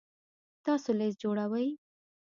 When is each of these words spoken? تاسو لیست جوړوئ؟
تاسو 0.65 0.89
لیست 0.99 1.17
جوړوئ؟ 1.23 1.67